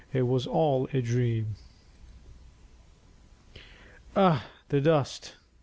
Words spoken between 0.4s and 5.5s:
ALL A DREAM. "Ugh! the dust!"